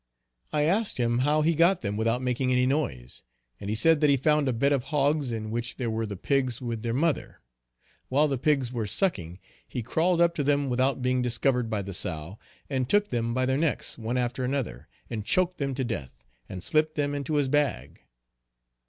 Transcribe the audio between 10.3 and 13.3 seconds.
to them without being discovered by the sow, and took